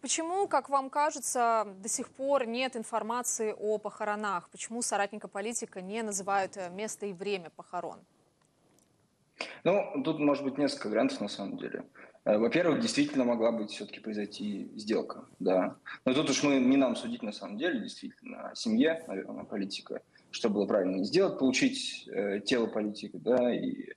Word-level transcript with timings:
Почему, 0.00 0.48
как 0.48 0.70
вам 0.70 0.88
кажется, 0.88 1.66
до 1.82 1.88
сих 1.88 2.08
пор 2.08 2.46
нет 2.46 2.74
информации 2.74 3.54
о 3.58 3.78
похоронах? 3.78 4.48
Почему 4.50 4.80
соратника 4.80 5.28
политика 5.28 5.82
не 5.82 6.02
называют 6.02 6.56
э, 6.56 6.70
место 6.70 7.04
и 7.06 7.12
время 7.12 7.50
похорон? 7.50 7.98
Ну, 9.64 10.02
тут 10.02 10.18
может 10.18 10.44
быть 10.44 10.56
несколько 10.56 10.88
вариантов 10.88 11.20
на 11.20 11.28
самом 11.28 11.58
деле. 11.58 11.84
Э, 12.24 12.38
во-первых, 12.38 12.80
действительно 12.80 13.24
могла 13.24 13.52
быть 13.52 13.70
все-таки 13.72 14.00
произойти 14.00 14.70
сделка, 14.74 15.26
да. 15.38 15.76
Но 16.06 16.14
тут 16.14 16.30
уж 16.30 16.42
мы 16.44 16.58
не 16.60 16.78
нам 16.78 16.96
судить 16.96 17.22
на 17.22 17.32
самом 17.32 17.58
деле, 17.58 17.80
действительно, 17.80 18.50
о 18.50 18.54
семье, 18.54 19.04
наверное, 19.06 19.44
политика, 19.44 20.00
что 20.30 20.48
было 20.48 20.66
правильно 20.66 21.04
сделать, 21.04 21.38
получить 21.38 22.08
э, 22.08 22.40
тело 22.40 22.66
политика, 22.66 23.18
да, 23.18 23.54
и 23.54 23.90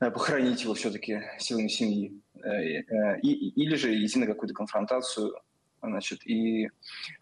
э, 0.00 0.10
похоронить 0.10 0.62
его 0.64 0.74
все-таки 0.74 1.22
силами 1.38 1.68
семьи. 1.68 2.20
Э, 2.42 3.20
и, 3.20 3.48
или 3.62 3.74
же 3.76 3.94
идти 3.94 4.18
на 4.18 4.26
какую-то 4.26 4.54
конфронтацию, 4.54 5.34
значит, 5.82 6.26
и 6.26 6.68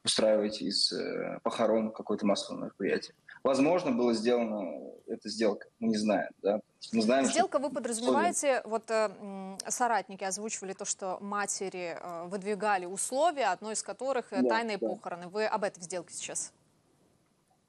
устраивать 0.05 0.63
из 0.63 0.93
э, 0.93 1.39
похорон 1.43 1.93
какое-то 1.93 2.27
массовое 2.27 2.63
мероприятие. 2.63 3.15
Возможно, 3.43 3.93
было 3.93 4.15
сделано 4.15 4.93
эта 5.07 5.29
сделка, 5.29 5.69
мы 5.79 5.89
не 5.89 5.97
знаем. 5.97 6.31
Да? 6.43 6.61
Мы 6.93 7.03
знаем 7.03 7.25
Сделка 7.25 7.59
вы 7.59 7.71
подразумеваете, 7.71 8.63
вот 8.65 8.91
э, 8.91 9.57
соратники 9.69 10.25
озвучивали 10.25 10.73
то, 10.73 10.85
что 10.85 11.19
матери 11.21 11.97
э, 11.99 12.27
выдвигали 12.27 12.87
условия, 12.87 13.47
одно 13.47 13.73
из 13.73 13.83
которых 13.83 14.27
да, 14.31 14.43
тайные 14.43 14.79
да. 14.79 14.89
похороны. 14.89 15.29
Вы 15.29 15.47
об 15.47 15.65
этой 15.65 15.83
сделке 15.83 16.15
сейчас? 16.15 16.53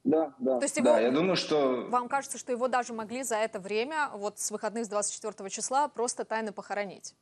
Да, 0.03 0.33
да. 0.39 0.57
То 0.57 0.66
есть 0.66 0.77
его, 0.77 0.85
да, 0.85 0.99
я 0.99 1.11
думаю, 1.11 1.35
что... 1.35 1.88
Вам 1.89 2.07
кажется, 2.07 2.38
что 2.38 2.52
его 2.52 2.67
даже 2.67 2.93
могли 2.93 3.23
за 3.23 3.35
это 3.35 3.59
время, 3.59 4.09
вот 4.13 4.39
с 4.39 4.49
выходных 4.49 4.85
с 4.85 4.89
24 4.89 5.49
числа, 5.49 5.88
просто 5.88 6.25
тайно 6.25 6.52
похоронить? 6.52 7.13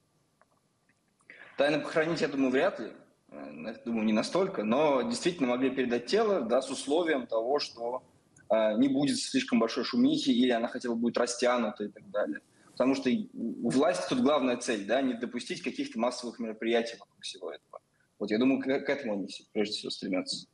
Тайно 1.57 1.79
похоронить, 1.79 2.21
я 2.21 2.27
думаю, 2.27 2.51
вряд 2.51 2.79
ли. 2.79 2.91
Я 3.31 3.73
думаю, 3.83 4.05
не 4.05 4.13
настолько. 4.13 4.63
Но 4.63 5.01
действительно 5.01 5.49
могли 5.49 5.71
передать 5.71 6.05
тело 6.05 6.41
да, 6.41 6.61
с 6.61 6.69
условием 6.69 7.25
того, 7.25 7.59
что 7.59 8.03
а, 8.47 8.73
не 8.73 8.87
будет 8.87 9.17
слишком 9.17 9.59
большой 9.59 9.83
шумихи, 9.83 10.29
или 10.29 10.51
она 10.51 10.67
хотя 10.67 10.89
бы 10.89 10.95
будет 10.95 11.17
растянута 11.17 11.85
и 11.85 11.87
так 11.89 12.09
далее. 12.11 12.39
Потому 12.71 12.93
что 12.93 13.09
у 13.09 13.69
власти 13.69 14.07
тут 14.07 14.21
главная 14.21 14.57
цель, 14.57 14.85
да, 14.85 15.01
не 15.01 15.15
допустить 15.15 15.63
каких-то 15.63 15.99
массовых 15.99 16.37
мероприятий 16.37 16.95
вокруг 16.99 17.21
всего 17.21 17.51
этого. 17.51 17.81
Вот 18.19 18.29
я 18.29 18.37
думаю, 18.37 18.61
к, 18.61 18.65
к 18.65 18.89
этому 18.89 19.13
они 19.13 19.27
прежде 19.51 19.77
всего 19.77 19.89
стремятся. 19.89 20.47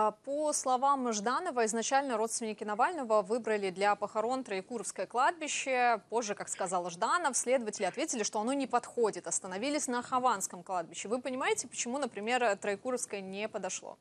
А, 0.00 0.12
по 0.12 0.52
словам 0.52 1.12
Жданова, 1.12 1.66
изначально 1.66 2.16
родственники 2.16 2.62
Навального 2.62 3.22
выбрали 3.22 3.70
для 3.70 3.96
похорон 3.96 4.44
Троекуровское 4.44 5.06
кладбище. 5.06 6.00
Позже, 6.08 6.36
как 6.36 6.48
сказал 6.48 6.88
Жданов, 6.88 7.36
следователи 7.36 7.84
ответили, 7.84 8.22
что 8.22 8.38
оно 8.40 8.52
не 8.52 8.68
подходит. 8.68 9.26
Остановились 9.26 9.88
на 9.88 10.02
Хованском 10.02 10.62
кладбище. 10.62 11.08
Вы 11.08 11.20
понимаете, 11.20 11.66
почему, 11.66 11.98
например, 11.98 12.56
Троекуровское 12.56 13.20
не 13.20 13.48
подошло? 13.48 13.98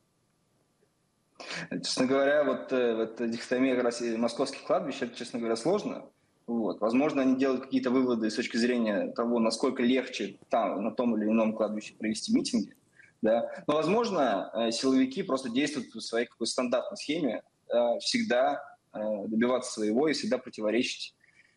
Честно 1.72 2.06
говоря, 2.06 2.44
вот, 2.44 2.72
э, 2.74 2.96
вот 2.96 3.30
дихотомия 3.32 4.18
московских 4.18 4.64
кладбищ, 4.66 5.02
это, 5.02 5.16
честно 5.16 5.40
говоря, 5.40 5.56
сложно. 5.56 6.06
Вот. 6.46 6.80
Возможно, 6.80 7.24
они 7.24 7.38
делают 7.38 7.64
какие-то 7.64 7.90
выводы 7.90 8.30
с 8.30 8.36
точки 8.36 8.58
зрения 8.58 9.12
того, 9.14 9.40
насколько 9.40 9.82
легче 9.82 10.38
там, 10.50 10.84
на 10.84 10.92
том 10.92 11.18
или 11.18 11.26
ином 11.26 11.54
кладбище 11.54 11.96
провести 11.96 12.34
митинги. 12.34 12.76
Да? 13.22 13.64
Но, 13.68 13.76
возможно, 13.76 14.52
э, 14.54 14.72
силовики 14.72 15.24
просто 15.24 15.50
действуют 15.50 15.94
в 15.94 16.02
своей 16.02 16.26
какой-то 16.28 16.52
стандартной 16.52 16.98
схеме, 16.98 17.44
э, 17.70 18.00
всегда 18.00 18.64
добиваться 18.94 19.74
своего 19.74 20.08
и 20.08 20.14
всегда 20.14 20.40
противоречить 20.40 21.14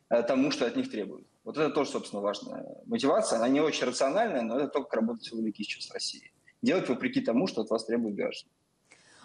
тому, 0.08 0.50
что 0.50 0.66
от 0.66 0.76
них 0.76 0.90
требуют. 0.90 1.26
Вот 1.42 1.56
это 1.56 1.70
тоже, 1.70 1.90
собственно, 1.90 2.20
важная 2.20 2.66
мотивация. 2.84 3.38
Она 3.38 3.48
не 3.48 3.60
очень 3.60 3.86
рациональная, 3.86 4.42
но 4.42 4.58
это 4.58 4.68
то, 4.68 4.82
как 4.82 4.92
работают 4.92 5.24
силовики 5.24 5.64
сейчас 5.64 5.86
в 5.86 5.94
России. 5.94 6.32
Делать 6.60 6.88
вопреки 6.88 7.22
тому, 7.22 7.46
что 7.46 7.62
от 7.62 7.70
вас 7.70 7.86
требуют 7.86 8.16
граждане. 8.16 8.52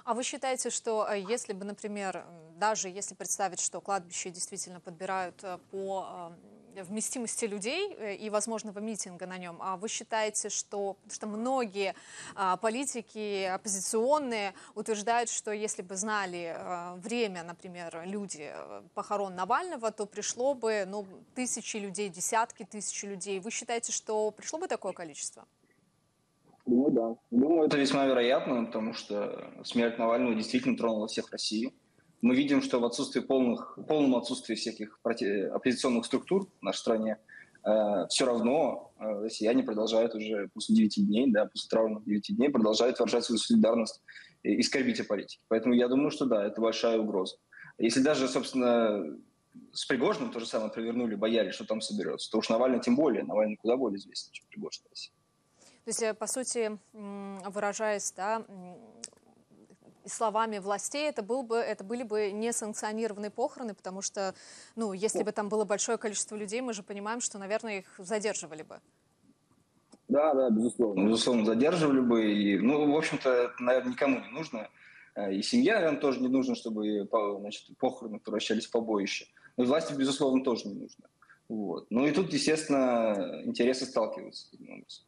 А 0.06 0.14
вы 0.14 0.22
считаете, 0.22 0.70
что 0.70 1.08
э, 1.10 1.20
если 1.20 1.54
бы, 1.54 1.66
например, 1.66 2.26
даже 2.58 2.90
если 2.90 3.16
представить, 3.16 3.60
что 3.60 3.82
кладбище 3.82 4.30
действительно 4.30 4.80
подбирают 4.80 5.44
э, 5.44 5.58
по 5.72 6.30
э, 6.30 6.55
вместимости 6.84 7.46
людей 7.46 7.94
и 8.18 8.30
возможного 8.30 8.80
митинга 8.80 9.26
на 9.28 9.38
нем, 9.38 9.58
а 9.60 9.78
вы 9.78 9.88
считаете, 9.88 10.50
что, 10.50 10.98
что 11.10 11.28
многие 11.28 11.96
а, 12.36 12.58
политики 12.58 13.46
оппозиционные 13.46 14.54
утверждают, 14.76 15.30
что 15.30 15.52
если 15.52 15.82
бы 15.82 15.96
знали 15.96 16.56
а, 16.56 16.96
время, 16.96 17.44
например, 17.44 18.04
люди 18.06 18.52
похорон 18.94 19.36
Навального, 19.36 19.92
то 19.92 20.06
пришло 20.06 20.54
бы 20.54 20.86
ну, 20.88 21.06
тысячи 21.34 21.78
людей, 21.78 22.10
десятки 22.10 22.64
тысяч 22.64 23.04
людей. 23.04 23.40
Вы 23.40 23.52
считаете, 23.52 23.92
что 23.92 24.32
пришло 24.32 24.60
бы 24.60 24.68
такое 24.68 24.94
количество? 24.94 25.46
Думаю, 26.66 26.92
да. 26.92 27.16
Думаю, 27.30 27.68
это 27.68 27.78
весьма 27.78 28.06
вероятно, 28.06 28.66
потому 28.66 28.94
что 28.94 29.52
смерть 29.64 30.00
Навального 30.00 30.34
действительно 30.34 30.76
тронула 30.76 31.08
всех 31.08 31.28
в 31.28 31.32
России. 31.32 31.72
Мы 32.22 32.36
видим, 32.36 32.62
что 32.62 32.80
в 32.80 32.86
отсутствии 32.86 33.20
полных, 33.22 33.78
полном 33.88 34.16
отсутствии 34.16 34.56
всяких 34.56 35.00
оппозиционных 35.04 36.06
структур 36.06 36.48
в 36.60 36.64
нашей 36.64 36.80
стране 36.80 37.18
э, 37.64 38.06
все 38.10 38.26
равно 38.26 38.94
э, 39.00 39.24
россияне 39.24 39.64
продолжают 39.64 40.16
уже 40.16 40.50
после 40.54 40.76
9 40.76 41.08
дней, 41.08 41.32
да, 41.32 41.46
после 41.46 41.70
траурных 41.70 42.04
9 42.06 42.36
дней, 42.36 42.50
продолжают 42.50 43.00
выражать 43.00 43.26
свою 43.26 43.40
солидарность 43.40 44.02
и 44.44 44.62
скорбить 44.62 45.00
о 45.00 45.04
политике. 45.04 45.42
Поэтому 45.48 45.74
я 45.74 45.88
думаю, 45.88 46.12
что 46.12 46.26
да, 46.26 46.46
это 46.46 46.62
большая 46.62 47.00
угроза. 47.00 47.38
Если 47.78 48.02
даже, 48.02 48.28
собственно, 48.28 49.18
с 49.74 49.86
Пригожиным 49.86 50.32
то 50.32 50.40
же 50.40 50.46
самое 50.46 50.72
провернули, 50.72 51.16
боялись, 51.16 51.56
что 51.56 51.66
там 51.66 51.82
соберется, 51.82 52.32
то 52.32 52.38
уж 52.38 52.50
Навальный 52.50 52.80
тем 52.80 52.96
более, 52.96 53.24
Навальный 53.24 53.58
куда 53.58 53.78
более 53.78 53.98
известен, 53.98 54.32
чем 54.32 54.48
Пригожин. 54.50 54.84
То 54.84 55.90
есть, 55.90 56.02
э, 56.02 56.14
по 56.14 56.26
сути, 56.26 56.80
выражаясь, 56.94 58.12
да, 58.14 58.44
словами 60.06 60.60
властей, 60.60 61.08
это, 61.08 61.22
был 61.22 61.44
бы, 61.44 61.58
это 61.58 61.84
были 61.84 62.04
бы 62.04 62.32
несанкционированные 62.32 63.32
похороны, 63.32 63.74
потому 63.74 64.02
что, 64.02 64.34
ну, 64.76 64.94
если 64.94 65.24
бы 65.24 65.32
там 65.32 65.50
было 65.50 65.66
большое 65.66 65.98
количество 65.98 66.36
людей, 66.36 66.62
мы 66.62 66.74
же 66.74 66.84
понимаем, 66.84 67.22
что, 67.22 67.38
наверное, 67.38 67.80
их 67.80 67.96
задерживали 67.98 68.64
бы. 68.64 68.80
Да, 70.08 70.34
да, 70.34 70.50
безусловно. 70.50 71.08
Безусловно, 71.08 71.46
задерживали 71.46 72.00
бы. 72.00 72.32
И, 72.32 72.58
ну, 72.60 72.92
в 72.92 72.96
общем-то, 72.96 73.30
это, 73.30 73.64
наверное, 73.64 73.92
никому 73.92 74.20
не 74.20 74.30
нужно. 74.30 74.70
Э, 75.16 75.34
и 75.34 75.42
семье, 75.42 75.74
наверное, 75.74 76.00
тоже 76.00 76.22
не 76.22 76.28
нужно, 76.28 76.56
чтобы 76.56 77.08
значит, 77.40 77.76
похороны 77.78 78.20
превращались 78.20 78.68
в 78.68 78.72
побоище. 78.72 79.26
Но 79.58 79.64
и 79.64 79.68
власти, 79.68 79.94
безусловно, 79.94 80.44
тоже 80.44 80.68
не 80.68 80.76
нужно. 80.76 81.06
Вот. 81.48 81.88
Ну 81.90 82.06
и 82.06 82.12
тут, 82.12 82.34
естественно, 82.34 83.42
интересы 83.46 83.86
сталкиваются. 83.86 84.50
Таким 84.52 84.70
образом. 84.70 85.06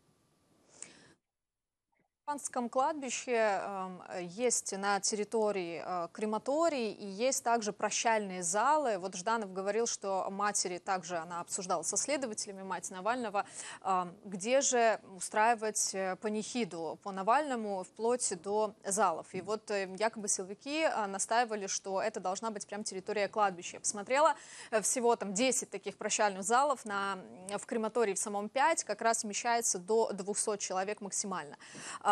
Панском 2.27 2.67
кладбище 2.67 3.31
э, 3.38 4.19
есть 4.21 4.77
на 4.77 4.99
территории 4.99 5.81
э, 5.81 6.09
крематорий 6.11 6.91
и 6.91 7.05
есть 7.05 7.41
также 7.41 7.71
прощальные 7.71 8.43
залы. 8.43 8.97
Вот 8.97 9.15
Жданов 9.15 9.53
говорил, 9.53 9.88
что 9.88 10.27
матери 10.29 10.77
также 10.77 11.15
она 11.15 11.39
обсуждала 11.39 11.83
со 11.83 11.95
следователями, 11.95 12.63
мать 12.63 12.91
Навального, 12.91 13.45
э, 13.81 14.07
где 14.25 14.59
же 14.59 14.99
устраивать 15.15 15.91
э, 15.93 16.17
панихиду 16.17 16.99
по 17.01 17.13
Навальному 17.13 17.85
вплоть 17.85 18.33
до 18.44 18.73
залов. 18.83 19.27
И 19.31 19.39
вот 19.39 19.71
э, 19.71 19.88
якобы 19.97 20.27
силовики 20.27 20.85
настаивали, 21.07 21.67
что 21.67 22.01
это 22.01 22.19
должна 22.19 22.51
быть 22.51 22.67
прям 22.67 22.83
территория 22.83 23.29
кладбища. 23.29 23.77
Я 23.77 23.79
посмотрела, 23.79 24.35
всего 24.81 25.15
там 25.15 25.33
10 25.33 25.69
таких 25.69 25.95
прощальных 25.95 26.44
залов, 26.44 26.83
на, 26.83 27.19
в 27.57 27.65
крематории 27.65 28.15
в 28.15 28.19
самом 28.19 28.49
5 28.49 28.83
как 28.83 29.01
раз 29.01 29.23
вмещается 29.23 29.79
до 29.79 30.11
200 30.11 30.57
человек 30.57 30.99
максимально. 30.99 31.55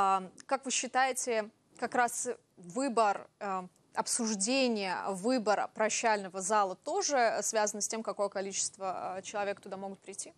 Э, 0.05 0.29
как 0.45 0.65
вы 0.65 0.71
считаете, 0.71 1.49
как 1.79 1.95
раз 1.95 2.29
выбор 2.57 3.27
э, 3.39 3.67
обсуждение 3.93 4.97
выбора 5.09 5.69
прощального 5.73 6.41
зала 6.41 6.75
тоже 6.75 7.39
связано 7.41 7.81
с 7.81 7.87
тем, 7.87 8.03
какое 8.03 8.29
количество 8.29 9.17
э, 9.17 9.21
человек 9.21 9.59
туда 9.59 9.77
могут 9.77 9.99
прийти? 9.99 10.33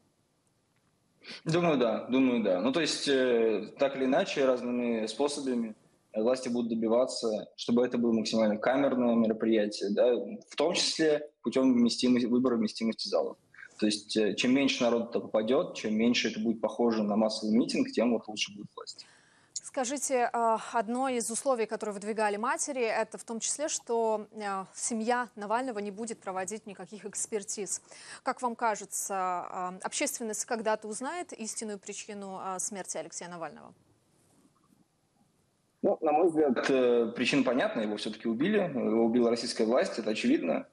Думаю, 1.44 1.78
да. 1.78 2.06
Думаю, 2.06 2.44
да. 2.44 2.62
Ну, 2.62 2.72
то 2.72 2.82
есть, 2.82 3.08
э, 3.08 3.74
так 3.80 3.96
или 3.96 4.06
иначе, 4.06 4.46
разными 4.46 5.06
способами 5.08 5.76
власти 6.14 6.50
будут 6.50 6.70
добиваться, 6.70 7.50
чтобы 7.58 7.86
это 7.86 7.98
было 7.98 8.12
максимально 8.12 8.58
камерное 8.58 9.16
мероприятие, 9.16 9.92
да, 9.92 10.16
в 10.16 10.56
том 10.56 10.74
числе 10.74 11.30
путем 11.44 11.74
вместимости, 11.74 12.26
выбора 12.26 12.56
вместимости 12.56 13.08
залов. 13.08 13.38
То 13.80 13.86
есть, 13.86 14.18
чем 14.38 14.56
меньше 14.56 14.82
народу 14.82 15.22
попадет, 15.22 15.76
чем 15.76 15.96
меньше 15.96 16.30
это 16.30 16.40
будет 16.40 16.60
похоже 16.60 17.04
на 17.04 17.16
массовый 17.16 17.56
митинг, 17.56 17.92
тем 17.92 18.14
вот 18.14 18.28
лучше 18.28 18.52
будет 18.56 18.68
власть. 18.76 19.06
Скажите, 19.64 20.30
а, 20.34 20.60
одно 20.74 21.10
из 21.10 21.30
условий, 21.32 21.66
которые 21.66 21.94
выдвигали 21.94 22.38
матери, 22.38 22.82
это 22.82 23.18
в 23.18 23.24
том 23.24 23.40
числе, 23.40 23.70
что 23.70 24.28
а, 24.36 24.66
семья 24.76 25.30
Навального 25.36 25.80
не 25.80 25.92
будет 25.92 26.20
проводить 26.20 26.66
никаких 26.68 27.06
экспертиз. 27.06 27.82
Как 28.24 28.42
вам 28.42 28.56
кажется, 28.56 29.16
а, 29.16 29.74
общественность 29.84 30.46
когда-то 30.46 30.88
узнает 30.88 31.34
истинную 31.34 31.80
причину 31.80 32.40
смерти 32.60 32.98
Алексея 32.98 33.30
Навального? 33.30 33.74
Ну, 35.82 35.98
на 36.02 36.12
мой 36.12 36.28
взгляд, 36.28 36.70
э, 36.70 37.12
причина 37.16 37.44
понятна. 37.44 37.82
Его 37.82 37.98
все-таки 37.98 38.28
убили. 38.28 38.58
Его 38.58 39.06
убила 39.06 39.30
российская 39.30 39.66
власть, 39.66 39.98
это 39.98 40.10
очевидно. 40.10 40.68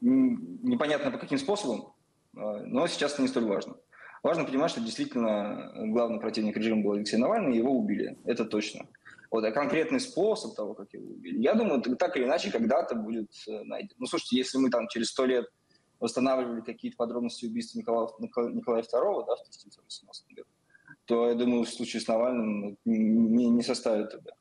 Непонятно 0.00 1.10
по 1.10 1.18
каким 1.18 1.38
способом, 1.38 1.92
но 2.32 2.86
сейчас 2.86 3.12
это 3.14 3.22
не 3.22 3.28
столь 3.28 3.44
важно. 3.44 3.76
Важно 4.22 4.44
понимать, 4.44 4.70
что 4.70 4.80
действительно 4.80 5.72
главный 5.74 6.20
противник 6.20 6.56
режима 6.56 6.82
был 6.82 6.92
Алексей 6.92 7.16
Навальный, 7.16 7.56
его 7.56 7.72
убили, 7.72 8.18
это 8.24 8.44
точно. 8.44 8.86
Вот, 9.30 9.44
а 9.44 9.52
конкретный 9.52 10.00
способ 10.00 10.56
того, 10.56 10.74
как 10.74 10.92
его 10.92 11.06
убили, 11.06 11.40
я 11.40 11.54
думаю, 11.54 11.80
так 11.80 12.16
или 12.16 12.24
иначе 12.24 12.50
когда-то 12.50 12.96
будет 12.96 13.30
э, 13.46 13.62
найден. 13.62 13.94
Ну, 13.98 14.06
слушайте, 14.06 14.36
если 14.36 14.58
мы 14.58 14.70
там 14.70 14.88
через 14.88 15.08
сто 15.08 15.24
лет 15.24 15.46
восстанавливали 16.00 16.62
какие-то 16.62 16.96
подробности 16.96 17.46
убийства 17.46 17.78
Николая, 17.78 18.08
Николая 18.18 18.82
II 18.82 19.26
да, 19.26 19.36
в 19.36 19.40
1918 19.40 20.26
году, 20.34 20.48
то, 21.04 21.28
я 21.28 21.34
думаю, 21.34 21.64
в 21.64 21.68
случае 21.68 22.02
с 22.02 22.08
Навальным 22.08 22.76
не, 22.84 23.48
не 23.50 23.62
составит 23.62 24.10
тогда 24.10 24.32